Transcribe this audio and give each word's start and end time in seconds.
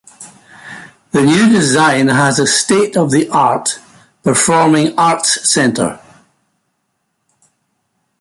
The 1.11 1.21
new 1.21 1.47
design 1.51 2.07
has 2.07 2.39
a 2.39 2.47
state-of-the-art 2.47 3.79
performing 4.23 4.97
arts 4.97 5.47
center. 5.47 5.99